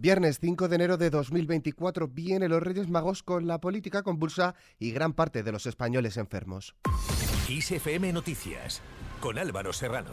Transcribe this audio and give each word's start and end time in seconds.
Viernes 0.00 0.38
5 0.40 0.68
de 0.68 0.76
enero 0.76 0.96
de 0.96 1.10
2024 1.10 2.08
viene 2.08 2.48
los 2.48 2.62
Reyes 2.62 2.88
Magos 2.88 3.22
con 3.22 3.46
la 3.46 3.60
política 3.60 4.02
convulsa 4.02 4.54
y 4.78 4.92
gran 4.92 5.12
parte 5.12 5.42
de 5.42 5.52
los 5.52 5.66
españoles 5.66 6.16
enfermos. 6.16 6.74
Noticias 8.10 8.80
con 9.20 9.36
Álvaro 9.36 9.74
Serrano. 9.74 10.12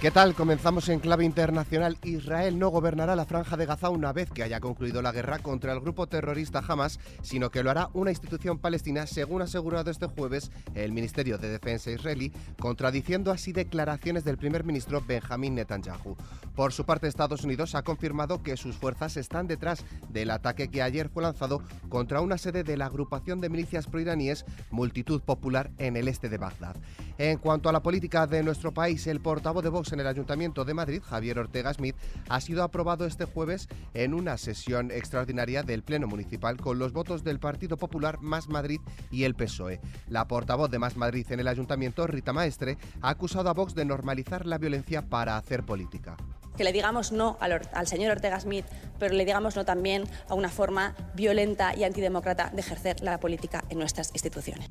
¿Qué 0.00 0.12
tal? 0.12 0.36
Comenzamos 0.36 0.88
en 0.90 1.00
clave 1.00 1.24
internacional. 1.24 1.98
Israel 2.04 2.56
no 2.56 2.68
gobernará 2.68 3.16
la 3.16 3.24
franja 3.24 3.56
de 3.56 3.66
Gaza 3.66 3.90
una 3.90 4.12
vez 4.12 4.30
que 4.30 4.44
haya 4.44 4.60
concluido 4.60 5.02
la 5.02 5.10
guerra 5.10 5.40
contra 5.40 5.72
el 5.72 5.80
grupo 5.80 6.06
terrorista 6.06 6.62
Hamas, 6.64 7.00
sino 7.20 7.50
que 7.50 7.64
lo 7.64 7.70
hará 7.72 7.90
una 7.94 8.12
institución 8.12 8.60
palestina, 8.60 9.08
según 9.08 9.40
ha 9.40 9.46
asegurado 9.46 9.90
este 9.90 10.06
jueves 10.06 10.52
el 10.76 10.92
Ministerio 10.92 11.36
de 11.36 11.48
Defensa 11.48 11.90
israelí, 11.90 12.32
contradiciendo 12.60 13.32
así 13.32 13.50
declaraciones 13.50 14.22
del 14.22 14.38
primer 14.38 14.62
ministro 14.62 15.02
Benjamín 15.04 15.56
Netanyahu. 15.56 16.16
Por 16.54 16.72
su 16.72 16.84
parte, 16.84 17.08
Estados 17.08 17.42
Unidos 17.42 17.74
ha 17.74 17.82
confirmado 17.82 18.40
que 18.40 18.56
sus 18.56 18.76
fuerzas 18.76 19.16
están 19.16 19.48
detrás 19.48 19.84
del 20.10 20.30
ataque 20.30 20.68
que 20.68 20.80
ayer 20.80 21.08
fue 21.08 21.24
lanzado 21.24 21.60
contra 21.88 22.20
una 22.20 22.38
sede 22.38 22.62
de 22.62 22.76
la 22.76 22.86
agrupación 22.86 23.40
de 23.40 23.48
milicias 23.48 23.88
proiraníes 23.88 24.44
Multitud 24.70 25.22
Popular 25.22 25.72
en 25.78 25.96
el 25.96 26.06
este 26.06 26.28
de 26.28 26.38
Bagdad. 26.38 26.76
En 27.18 27.38
cuanto 27.38 27.68
a 27.68 27.72
la 27.72 27.82
política 27.82 28.28
de 28.28 28.44
nuestro 28.44 28.72
país, 28.72 29.08
el 29.08 29.18
portavoz 29.20 29.64
de 29.64 29.70
Vox 29.70 29.87
en 29.92 30.00
el 30.00 30.06
Ayuntamiento 30.06 30.64
de 30.64 30.74
Madrid, 30.74 31.02
Javier 31.02 31.38
Ortega 31.38 31.72
Smith, 31.72 31.96
ha 32.28 32.40
sido 32.40 32.62
aprobado 32.62 33.06
este 33.06 33.24
jueves 33.24 33.68
en 33.94 34.14
una 34.14 34.38
sesión 34.38 34.90
extraordinaria 34.90 35.62
del 35.62 35.82
Pleno 35.82 36.06
Municipal 36.06 36.56
con 36.56 36.78
los 36.78 36.92
votos 36.92 37.24
del 37.24 37.38
Partido 37.38 37.76
Popular 37.76 38.20
Más 38.20 38.48
Madrid 38.48 38.80
y 39.10 39.24
el 39.24 39.34
PSOE. 39.34 39.80
La 40.08 40.26
portavoz 40.28 40.70
de 40.70 40.78
Más 40.78 40.96
Madrid 40.96 41.26
en 41.30 41.40
el 41.40 41.48
Ayuntamiento, 41.48 42.06
Rita 42.06 42.32
Maestre, 42.32 42.78
ha 43.00 43.10
acusado 43.10 43.48
a 43.50 43.54
Vox 43.54 43.74
de 43.74 43.84
normalizar 43.84 44.46
la 44.46 44.58
violencia 44.58 45.08
para 45.08 45.36
hacer 45.36 45.64
política 45.64 46.16
que 46.56 46.64
le 46.64 46.72
digamos 46.72 47.12
no 47.12 47.38
al, 47.38 47.52
al, 47.72 47.86
señor 47.86 48.10
Ortega 48.10 48.40
Smith, 48.40 48.66
pero 48.98 49.14
le 49.14 49.24
digamos 49.24 49.54
no 49.54 49.64
también 49.64 50.02
a 50.28 50.34
una 50.34 50.48
forma 50.48 50.96
violenta 51.14 51.74
y 51.76 51.84
antidemócrata 51.84 52.50
de 52.50 52.60
ejercer 52.60 53.00
la 53.00 53.20
política 53.20 53.62
en 53.70 53.78
nuestras 53.78 54.10
instituciones. 54.12 54.68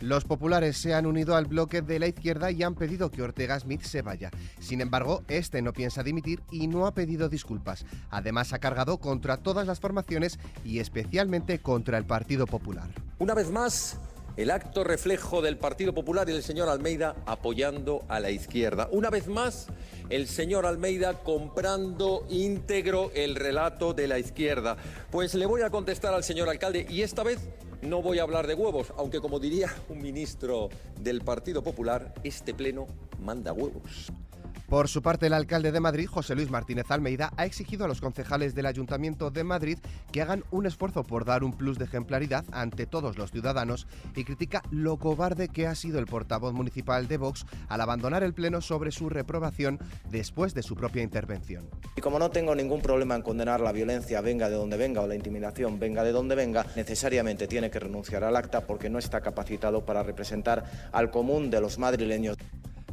Los 0.00 0.24
populares 0.24 0.76
se 0.76 0.94
han 0.94 1.06
unido 1.06 1.34
al 1.34 1.46
bloque 1.46 1.82
de 1.82 1.98
la 1.98 2.06
izquierda 2.06 2.50
y 2.50 2.62
han 2.62 2.74
pedido 2.74 3.10
que 3.10 3.22
Ortega 3.22 3.58
Smith 3.58 3.82
se 3.82 4.02
vaya. 4.02 4.30
Sin 4.60 4.80
embargo, 4.80 5.24
este 5.28 5.60
no 5.60 5.72
piensa 5.72 6.02
dimitir 6.02 6.40
y 6.50 6.68
no 6.68 6.86
ha 6.86 6.94
pedido 6.94 7.28
disculpas. 7.28 7.84
Además, 8.10 8.52
ha 8.52 8.58
cargado 8.58 8.98
contra 8.98 9.38
todas 9.38 9.66
las 9.66 9.80
formaciones 9.80 10.38
y 10.64 10.78
especialmente 10.78 11.58
contra 11.58 11.98
el 11.98 12.04
Partido 12.04 12.46
Popular. 12.46 12.88
Una 13.18 13.34
vez 13.34 13.50
más, 13.50 13.98
el 14.38 14.52
acto 14.52 14.84
reflejo 14.84 15.42
del 15.42 15.56
Partido 15.56 15.92
Popular 15.92 16.28
y 16.28 16.32
del 16.32 16.44
señor 16.44 16.68
Almeida 16.68 17.16
apoyando 17.26 18.04
a 18.06 18.20
la 18.20 18.30
izquierda. 18.30 18.88
Una 18.92 19.10
vez 19.10 19.26
más, 19.26 19.66
el 20.10 20.28
señor 20.28 20.64
Almeida 20.64 21.24
comprando 21.24 22.24
íntegro 22.30 23.10
el 23.16 23.34
relato 23.34 23.94
de 23.94 24.06
la 24.06 24.20
izquierda. 24.20 24.76
Pues 25.10 25.34
le 25.34 25.44
voy 25.44 25.62
a 25.62 25.70
contestar 25.70 26.14
al 26.14 26.22
señor 26.22 26.48
alcalde 26.48 26.86
y 26.88 27.02
esta 27.02 27.24
vez 27.24 27.40
no 27.82 28.00
voy 28.00 28.20
a 28.20 28.22
hablar 28.22 28.46
de 28.46 28.54
huevos, 28.54 28.92
aunque 28.96 29.20
como 29.20 29.40
diría 29.40 29.74
un 29.88 30.00
ministro 30.00 30.68
del 31.00 31.22
Partido 31.22 31.64
Popular, 31.64 32.14
este 32.22 32.54
pleno 32.54 32.86
manda 33.20 33.52
huevos. 33.52 34.12
Por 34.68 34.86
su 34.88 35.00
parte, 35.00 35.28
el 35.28 35.32
alcalde 35.32 35.72
de 35.72 35.80
Madrid, 35.80 36.06
José 36.06 36.34
Luis 36.34 36.50
Martínez 36.50 36.90
Almeida, 36.90 37.32
ha 37.38 37.46
exigido 37.46 37.86
a 37.86 37.88
los 37.88 38.02
concejales 38.02 38.54
del 38.54 38.66
Ayuntamiento 38.66 39.30
de 39.30 39.42
Madrid 39.42 39.78
que 40.12 40.20
hagan 40.20 40.44
un 40.50 40.66
esfuerzo 40.66 41.04
por 41.04 41.24
dar 41.24 41.42
un 41.42 41.54
plus 41.54 41.78
de 41.78 41.86
ejemplaridad 41.86 42.44
ante 42.52 42.84
todos 42.84 43.16
los 43.16 43.30
ciudadanos 43.30 43.86
y 44.14 44.24
critica 44.24 44.62
lo 44.70 44.98
cobarde 44.98 45.48
que 45.48 45.66
ha 45.66 45.74
sido 45.74 45.98
el 45.98 46.04
portavoz 46.04 46.52
municipal 46.52 47.08
de 47.08 47.16
Vox 47.16 47.46
al 47.68 47.80
abandonar 47.80 48.22
el 48.22 48.34
Pleno 48.34 48.60
sobre 48.60 48.90
su 48.92 49.08
reprobación 49.08 49.78
después 50.10 50.52
de 50.52 50.62
su 50.62 50.76
propia 50.76 51.02
intervención. 51.02 51.66
Y 51.96 52.02
como 52.02 52.18
no 52.18 52.30
tengo 52.30 52.54
ningún 52.54 52.82
problema 52.82 53.16
en 53.16 53.22
condenar 53.22 53.60
la 53.60 53.72
violencia, 53.72 54.20
venga 54.20 54.50
de 54.50 54.56
donde 54.56 54.76
venga, 54.76 55.00
o 55.00 55.06
la 55.06 55.14
intimidación, 55.14 55.78
venga 55.78 56.04
de 56.04 56.12
donde 56.12 56.34
venga, 56.34 56.66
necesariamente 56.76 57.46
tiene 57.46 57.70
que 57.70 57.80
renunciar 57.80 58.22
al 58.22 58.36
acta 58.36 58.66
porque 58.66 58.90
no 58.90 58.98
está 58.98 59.22
capacitado 59.22 59.86
para 59.86 60.02
representar 60.02 60.90
al 60.92 61.10
común 61.10 61.48
de 61.48 61.62
los 61.62 61.78
madrileños. 61.78 62.36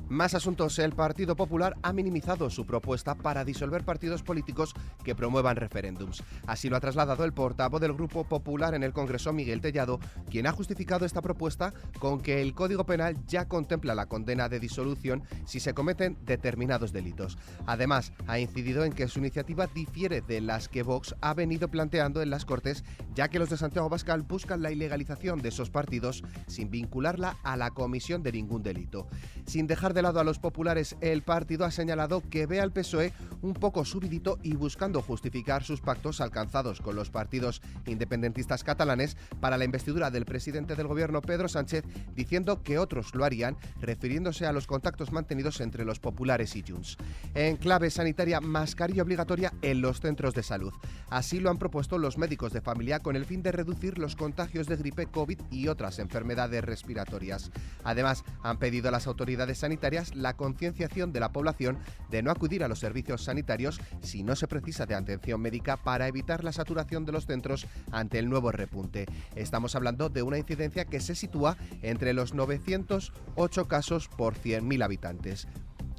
Más 0.09 0.35
asuntos. 0.35 0.77
El 0.77 0.93
Partido 0.93 1.35
Popular 1.35 1.77
ha 1.81 1.91
minimizado 1.91 2.51
su 2.51 2.65
propuesta 2.67 3.15
para 3.15 3.43
disolver 3.43 3.83
partidos 3.83 4.21
políticos 4.21 4.75
que 5.03 5.15
promuevan 5.15 5.55
referéndums. 5.55 6.23
Así 6.45 6.69
lo 6.69 6.77
ha 6.77 6.79
trasladado 6.79 7.25
el 7.25 7.33
portavoz 7.33 7.81
del 7.81 7.93
Grupo 7.93 8.23
Popular 8.23 8.75
en 8.75 8.83
el 8.83 8.93
Congreso, 8.93 9.33
Miguel 9.33 9.61
Tellado, 9.61 9.99
quien 10.29 10.45
ha 10.45 10.51
justificado 10.51 11.05
esta 11.05 11.23
propuesta 11.23 11.73
con 11.97 12.21
que 12.21 12.43
el 12.43 12.53
Código 12.53 12.85
Penal 12.85 13.17
ya 13.25 13.47
contempla 13.47 13.95
la 13.95 14.05
condena 14.05 14.47
de 14.47 14.59
disolución 14.59 15.23
si 15.45 15.59
se 15.59 15.73
cometen 15.73 16.17
determinados 16.23 16.93
delitos. 16.93 17.39
Además, 17.65 18.13
ha 18.27 18.37
incidido 18.37 18.85
en 18.85 18.93
que 18.93 19.07
su 19.07 19.17
iniciativa 19.17 19.67
difiere 19.73 20.21
de 20.21 20.39
las 20.39 20.69
que 20.69 20.83
Vox 20.83 21.15
ha 21.21 21.33
venido 21.33 21.69
planteando 21.69 22.21
en 22.21 22.29
las 22.29 22.45
Cortes, 22.45 22.83
ya 23.15 23.29
que 23.29 23.39
los 23.39 23.49
de 23.49 23.57
Santiago 23.57 23.89
Bascal 23.89 24.21
buscan 24.21 24.61
la 24.61 24.71
ilegalización 24.71 25.41
de 25.41 25.49
esos 25.49 25.71
partidos 25.71 26.23
sin 26.45 26.69
vincularla 26.69 27.37
a 27.43 27.57
la 27.57 27.71
comisión 27.71 28.21
de 28.21 28.33
ningún 28.33 28.61
delito. 28.61 29.07
Sin 29.47 29.65
dejar 29.65 29.94
de 29.95 30.03
lado 30.03 30.19
a 30.19 30.23
los 30.23 30.37
populares, 30.37 30.95
el 31.01 31.23
partido 31.23 31.65
ha 31.65 31.71
señalado 31.71 32.21
que 32.29 32.45
ve 32.45 32.59
al 32.59 32.71
PSOE 32.71 33.13
un 33.41 33.53
poco 33.53 33.85
subidito 33.85 34.37
y 34.43 34.55
buscando 34.55 35.01
justificar 35.01 35.63
sus 35.63 35.81
pactos 35.81 36.21
alcanzados 36.21 36.81
con 36.81 36.95
los 36.95 37.09
partidos 37.09 37.61
independentistas 37.87 38.63
catalanes 38.63 39.17
para 39.39 39.57
la 39.57 39.65
investidura 39.65 40.11
del 40.11 40.25
presidente 40.25 40.75
del 40.75 40.87
gobierno 40.87 41.21
Pedro 41.21 41.47
Sánchez, 41.47 41.85
diciendo 42.13 42.61
que 42.61 42.77
otros 42.77 43.15
lo 43.15 43.23
harían, 43.23 43.57
refiriéndose 43.79 44.45
a 44.45 44.51
los 44.51 44.67
contactos 44.67 45.11
mantenidos 45.11 45.61
entre 45.61 45.85
los 45.85 45.99
populares 45.99 46.55
y 46.55 46.63
Junts. 46.67 46.97
En 47.33 47.55
clave 47.55 47.89
sanitaria, 47.89 48.41
mascarilla 48.41 49.03
obligatoria 49.03 49.53
en 49.61 49.81
los 49.81 50.01
centros 50.01 50.33
de 50.33 50.43
salud. 50.43 50.73
Así 51.09 51.39
lo 51.39 51.49
han 51.49 51.57
propuesto 51.57 51.97
los 51.97 52.17
médicos 52.17 52.51
de 52.51 52.61
familia 52.61 52.99
con 52.99 53.15
el 53.15 53.25
fin 53.25 53.41
de 53.41 53.53
reducir 53.53 53.97
los 53.97 54.17
contagios 54.17 54.67
de 54.67 54.75
gripe, 54.75 55.05
COVID 55.05 55.39
y 55.51 55.69
otras 55.69 55.99
enfermedades 55.99 56.63
respiratorias. 56.63 57.51
Además, 57.85 58.25
han 58.43 58.57
pedido 58.57 58.89
a 58.89 58.91
las 58.91 59.07
autoridades 59.07 59.59
sanitarias 59.59 59.84
la 60.15 60.33
concienciación 60.35 61.13
de 61.13 61.19
la 61.19 61.31
población 61.31 61.77
de 62.09 62.23
no 62.23 62.31
acudir 62.31 62.63
a 62.63 62.67
los 62.67 62.79
servicios 62.79 63.23
sanitarios 63.23 63.79
si 64.01 64.23
no 64.23 64.35
se 64.35 64.47
precisa 64.47 64.87
de 64.87 64.95
atención 64.95 65.39
médica 65.39 65.77
para 65.77 66.07
evitar 66.07 66.43
la 66.43 66.51
saturación 66.51 67.05
de 67.05 67.11
los 67.11 67.27
centros 67.27 67.67
ante 67.91 68.17
el 68.17 68.27
nuevo 68.27 68.51
repunte. 68.51 69.05
Estamos 69.35 69.75
hablando 69.75 70.09
de 70.09 70.23
una 70.23 70.39
incidencia 70.39 70.85
que 70.85 70.99
se 70.99 71.13
sitúa 71.13 71.55
entre 71.83 72.13
los 72.13 72.33
908 72.33 73.67
casos 73.67 74.07
por 74.07 74.33
100.000 74.33 74.83
habitantes. 74.83 75.47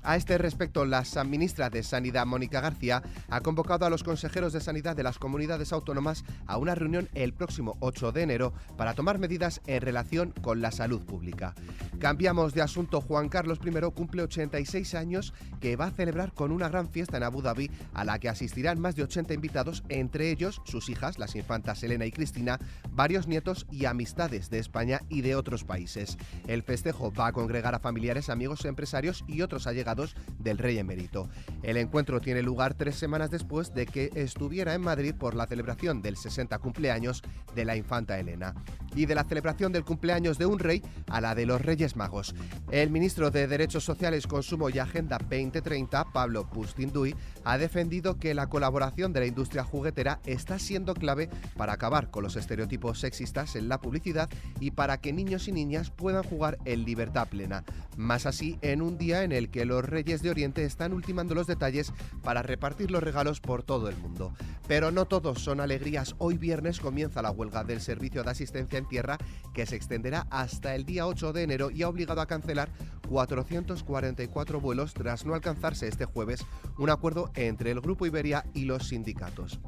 A 0.06 0.14
este 0.14 0.38
respecto, 0.38 0.84
la 0.84 1.02
ministra 1.24 1.68
de 1.68 1.82
Sanidad, 1.82 2.26
Mónica 2.26 2.60
García, 2.60 3.02
ha 3.28 3.40
convocado 3.40 3.86
a 3.86 3.90
los 3.90 4.04
consejeros 4.04 4.52
de 4.52 4.60
Sanidad 4.60 4.94
de 4.94 5.02
las 5.02 5.18
comunidades 5.18 5.72
autónomas 5.72 6.24
a 6.46 6.58
una 6.58 6.76
reunión 6.76 7.08
el 7.14 7.32
próximo 7.32 7.76
8 7.80 8.12
de 8.12 8.22
enero 8.22 8.52
para 8.76 8.94
tomar 8.94 9.18
medidas 9.18 9.60
en 9.66 9.80
relación 9.80 10.32
con 10.42 10.60
la 10.60 10.70
salud 10.70 11.04
pública. 11.04 11.56
Cambiamos 11.98 12.52
de 12.52 12.60
asunto. 12.60 13.00
Juan 13.00 13.30
Carlos 13.30 13.58
I 13.64 13.70
cumple 13.94 14.22
86 14.22 14.94
años 14.94 15.32
que 15.60 15.76
va 15.76 15.86
a 15.86 15.90
celebrar 15.90 16.32
con 16.32 16.52
una 16.52 16.68
gran 16.68 16.88
fiesta 16.88 17.16
en 17.16 17.22
Abu 17.22 17.40
Dhabi 17.40 17.70
a 17.94 18.04
la 18.04 18.18
que 18.18 18.28
asistirán 18.28 18.78
más 18.78 18.96
de 18.96 19.02
80 19.02 19.32
invitados, 19.32 19.82
entre 19.88 20.30
ellos 20.30 20.60
sus 20.64 20.90
hijas, 20.90 21.18
las 21.18 21.34
infantas 21.36 21.82
Elena 21.82 22.04
y 22.04 22.12
Cristina, 22.12 22.58
varios 22.90 23.26
nietos 23.26 23.66
y 23.70 23.86
amistades 23.86 24.50
de 24.50 24.58
España 24.58 25.00
y 25.08 25.22
de 25.22 25.36
otros 25.36 25.64
países. 25.64 26.18
El 26.46 26.62
festejo 26.62 27.12
va 27.12 27.28
a 27.28 27.32
congregar 27.32 27.74
a 27.74 27.80
familiares, 27.80 28.28
amigos, 28.28 28.66
empresarios 28.66 29.24
y 29.26 29.40
otros 29.40 29.66
allegados 29.66 30.14
del 30.38 30.58
rey 30.58 30.78
emérito. 30.78 31.30
El 31.62 31.78
encuentro 31.78 32.20
tiene 32.20 32.42
lugar 32.42 32.74
tres 32.74 32.96
semanas 32.96 33.30
después 33.30 33.72
de 33.72 33.86
que 33.86 34.10
estuviera 34.14 34.74
en 34.74 34.82
Madrid 34.82 35.14
por 35.14 35.34
la 35.34 35.46
celebración 35.46 36.02
del 36.02 36.16
60 36.16 36.58
cumpleaños 36.58 37.22
de 37.54 37.64
la 37.64 37.76
infanta 37.76 38.18
Elena 38.18 38.54
y 38.94 39.06
de 39.06 39.14
la 39.14 39.24
celebración 39.24 39.72
del 39.72 39.84
cumpleaños 39.84 40.38
de 40.38 40.46
un 40.46 40.58
rey 40.58 40.82
a 41.08 41.20
la 41.20 41.34
de 41.34 41.46
los 41.46 41.62
Reyes 41.62 41.85
Magos. 41.94 42.34
El 42.72 42.90
ministro 42.90 43.30
de 43.30 43.46
Derechos 43.46 43.84
Sociales, 43.84 44.26
Consumo 44.26 44.70
y 44.70 44.78
Agenda 44.80 45.18
2030, 45.18 46.06
Pablo 46.12 46.48
Pustinduy, 46.50 47.14
ha 47.44 47.58
defendido 47.58 48.18
que 48.18 48.34
la 48.34 48.48
colaboración 48.48 49.12
de 49.12 49.20
la 49.20 49.26
industria 49.26 49.62
juguetera 49.62 50.20
está 50.26 50.58
siendo 50.58 50.94
clave 50.94 51.28
para 51.56 51.74
acabar 51.74 52.10
con 52.10 52.24
los 52.24 52.34
estereotipos 52.34 52.98
sexistas 52.98 53.54
en 53.54 53.68
la 53.68 53.80
publicidad 53.80 54.28
y 54.58 54.72
para 54.72 54.98
que 54.98 55.12
niños 55.12 55.46
y 55.46 55.52
niñas 55.52 55.90
puedan 55.90 56.24
jugar 56.24 56.58
en 56.64 56.84
libertad 56.84 57.28
plena. 57.28 57.62
Más 57.96 58.26
así, 58.26 58.58
en 58.62 58.82
un 58.82 58.98
día 58.98 59.22
en 59.22 59.32
el 59.32 59.50
que 59.50 59.64
los 59.64 59.84
Reyes 59.84 60.22
de 60.22 60.30
Oriente 60.30 60.64
están 60.64 60.92
ultimando 60.92 61.34
los 61.34 61.46
detalles 61.46 61.92
para 62.22 62.42
repartir 62.42 62.90
los 62.90 63.02
regalos 63.02 63.40
por 63.40 63.62
todo 63.62 63.88
el 63.88 63.96
mundo. 63.96 64.32
Pero 64.66 64.90
no 64.90 65.06
todos 65.06 65.42
son 65.42 65.60
alegrías. 65.60 66.14
Hoy 66.18 66.38
viernes 66.38 66.80
comienza 66.80 67.22
la 67.22 67.30
huelga 67.30 67.64
del 67.64 67.80
Servicio 67.80 68.24
de 68.24 68.30
Asistencia 68.30 68.78
en 68.78 68.88
Tierra 68.88 69.18
que 69.54 69.66
se 69.66 69.76
extenderá 69.76 70.26
hasta 70.30 70.74
el 70.74 70.84
día 70.84 71.06
8 71.06 71.32
de 71.32 71.42
enero 71.42 71.70
y 71.76 71.82
ha 71.82 71.88
obligado 71.88 72.20
a 72.22 72.26
cancelar 72.26 72.70
444 73.08 74.60
vuelos 74.60 74.94
tras 74.94 75.26
no 75.26 75.34
alcanzarse 75.34 75.86
este 75.86 76.06
jueves 76.06 76.44
un 76.78 76.90
acuerdo 76.90 77.30
entre 77.34 77.70
el 77.70 77.80
Grupo 77.80 78.06
Iberia 78.06 78.46
y 78.54 78.64
los 78.64 78.88
sindicatos. 78.88 79.60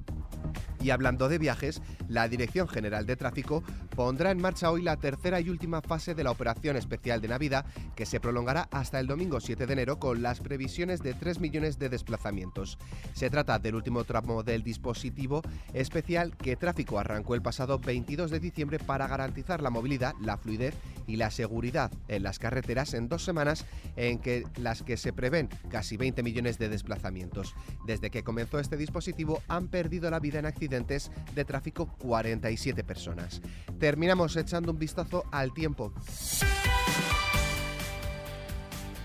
Y 0.81 0.91
hablando 0.91 1.29
de 1.29 1.39
viajes, 1.39 1.83
la 2.09 2.29
Dirección 2.29 2.69
General 2.69 3.07
de 3.07 3.17
Tráfico 3.17 3.63
pondrá 3.95 4.31
en 4.31 4.41
marcha 4.41 4.71
hoy 4.71 4.83
la 4.83 4.97
tercera 4.97 5.41
y 5.41 5.51
última 5.51 5.83
fase 5.83 6.15
de 6.15 6.25
la 6.25 6.31
operación 6.31 6.77
especial 6.77 7.21
de 7.21 7.29
Navidad, 7.29 7.67
que 7.97 8.07
se 8.07 8.21
prolongará 8.21 8.69
hasta 8.71 9.01
el 9.01 9.07
domingo 9.07 9.41
7 9.41 9.67
de 9.67 9.73
enero 9.73 9.99
con 9.99 10.23
las 10.23 10.41
previsiones 10.41 11.03
de 11.03 11.15
3 11.15 11.41
millones 11.41 11.79
de 11.79 11.89
desplazamientos. 11.89 12.79
Se 13.15 13.31
trata 13.31 13.59
del 13.59 13.75
último 13.75 14.05
tramo 14.05 14.43
del 14.43 14.63
dispositivo 14.63 15.43
especial 15.73 16.37
que 16.37 16.57
Tráfico 16.57 16.99
arrancó 16.99 17.35
el 17.35 17.43
pasado 17.43 17.79
22 17.79 18.31
de 18.31 18.41
diciembre 18.41 18.79
para 18.79 19.09
garantizar 19.09 19.63
la 19.63 19.71
movilidad, 19.71 20.15
la 20.21 20.37
fluidez 20.37 20.75
y 21.07 21.17
la 21.17 21.31
seguridad 21.31 21.91
en 22.09 22.23
las 22.23 22.39
carreteras 22.39 22.95
en 22.95 23.09
dos 23.09 23.25
semanas 23.25 23.65
en 23.97 24.19
que 24.19 24.45
las 24.57 24.83
que 24.83 24.97
se 24.97 25.13
prevén 25.13 25.49
casi 25.71 25.97
20 25.97 26.23
millones 26.23 26.59
de 26.59 26.69
desplazamientos. 26.69 27.55
Desde 27.87 28.11
que 28.11 28.23
comenzó 28.23 28.59
este 28.59 28.77
dispositivo 28.77 29.43
han 29.49 29.69
perdido 29.69 30.11
la 30.11 30.21
vida 30.21 30.39
en 30.39 30.47
de 30.69 31.45
tráfico 31.45 31.87
47 31.99 32.85
personas. 32.85 33.41
Terminamos 33.79 34.37
echando 34.37 34.73
un 34.73 34.79
vistazo 34.79 35.25
al 35.31 35.53
tiempo. 35.53 35.93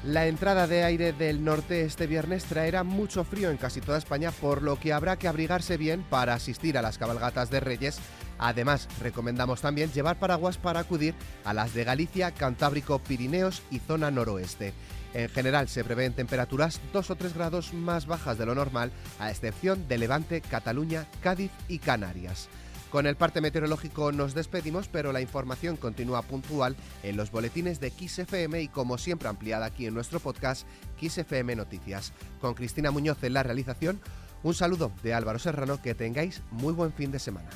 La 0.03 0.27
entrada 0.27 0.67
de 0.67 0.83
aire 0.83 1.13
del 1.13 1.45
norte 1.45 1.83
este 1.83 2.07
viernes 2.07 2.43
traerá 2.43 2.83
mucho 2.83 3.23
frío 3.23 3.49
en 3.49 3.55
casi 3.55 3.79
toda 3.79 3.97
España, 3.97 4.31
por 4.31 4.61
lo 4.61 4.77
que 4.77 4.91
habrá 4.91 5.17
que 5.17 5.29
abrigarse 5.29 5.77
bien 5.77 6.03
para 6.03 6.33
asistir 6.33 6.77
a 6.77 6.81
las 6.81 6.97
cabalgatas 6.97 7.49
de 7.49 7.61
Reyes. 7.61 7.99
Además, 8.37 8.89
recomendamos 8.99 9.61
también 9.61 9.93
llevar 9.93 10.19
paraguas 10.19 10.57
para 10.57 10.81
acudir 10.81 11.15
a 11.45 11.53
las 11.53 11.73
de 11.73 11.85
Galicia, 11.85 12.31
Cantábrico, 12.31 12.99
Pirineos 12.99 13.61
y 13.71 13.79
zona 13.79 14.11
noroeste. 14.11 14.73
En 15.13 15.29
general 15.29 15.67
se 15.67 15.83
prevén 15.83 16.13
temperaturas 16.13 16.81
2 16.91 17.09
o 17.11 17.15
3 17.15 17.33
grados 17.33 17.73
más 17.73 18.07
bajas 18.07 18.37
de 18.37 18.45
lo 18.45 18.55
normal, 18.55 18.91
a 19.19 19.29
excepción 19.29 19.87
de 19.87 19.97
Levante, 19.97 20.41
Cataluña, 20.41 21.05
Cádiz 21.21 21.51
y 21.67 21.79
Canarias. 21.79 22.49
Con 22.93 23.07
el 23.07 23.15
parte 23.15 23.41
meteorológico 23.41 24.11
nos 24.11 24.35
despedimos, 24.35 24.87
pero 24.87 25.11
la 25.11 25.21
información 25.21 25.77
continúa 25.77 26.21
puntual 26.21 26.75
en 27.01 27.17
los 27.17 27.31
boletines 27.31 27.79
de 27.79 27.89
XFM 27.89 28.61
y 28.61 28.67
como 28.67 28.99
siempre 28.99 29.29
ampliada 29.29 29.65
aquí 29.65 29.87
en 29.87 29.95
nuestro 29.95 30.19
podcast 30.19 30.67
XFM 31.01 31.55
Noticias. 31.55 32.13
Con 32.39 32.53
Cristina 32.53 32.91
Muñoz 32.91 33.23
en 33.23 33.33
la 33.33 33.41
realización, 33.41 33.99
un 34.43 34.53
saludo 34.53 34.91
de 35.01 35.13
Álvaro 35.15 35.39
Serrano, 35.39 35.81
que 35.81 35.95
tengáis 35.95 36.43
muy 36.51 36.73
buen 36.73 36.93
fin 36.93 37.11
de 37.11 37.17
semana. 37.17 37.49